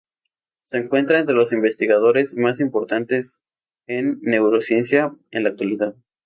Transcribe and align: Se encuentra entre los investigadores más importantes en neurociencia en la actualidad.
Se 0.63 0.79
encuentra 0.79 1.19
entre 1.19 1.35
los 1.35 1.53
investigadores 1.53 2.33
más 2.35 2.59
importantes 2.59 3.39
en 3.85 4.17
neurociencia 4.23 5.15
en 5.29 5.43
la 5.43 5.49
actualidad. 5.49 5.95